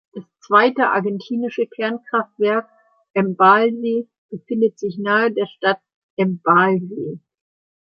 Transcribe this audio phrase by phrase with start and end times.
[0.15, 2.67] Das zweite argentinische Kernkraftwerk
[3.13, 5.79] Embalse befindet sich nahe der Stadt
[6.15, 7.19] Embalse.